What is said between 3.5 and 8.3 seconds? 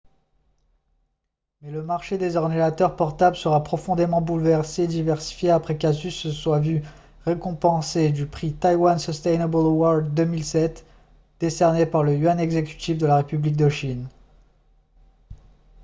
profondément bouleversé et diversifié après qu'asus se soit vu récompenser du